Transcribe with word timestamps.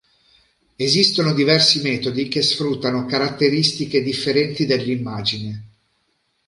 Esistono 0.77 1.31
diversi 1.31 1.79
metodi 1.83 2.27
che 2.27 2.41
sfruttano 2.41 3.05
caratteristiche 3.05 4.01
differenti 4.01 4.65
dell'immagine. 4.65 5.65